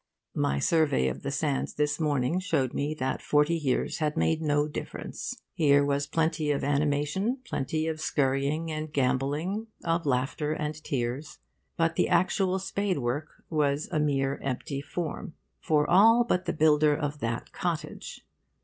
[0.33, 4.67] My survey of the sands this morning showed me that forty years had made no
[4.67, 5.43] difference.
[5.53, 11.37] Here was plenty of animation, plenty of scurrying and gambolling, of laughter and tears.
[11.77, 15.35] But the actual spadework was a mere empty form.
[15.59, 18.25] For all but the builder of that cottage.